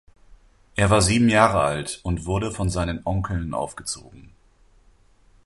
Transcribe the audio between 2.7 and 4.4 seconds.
seinen Onkeln aufgezogen.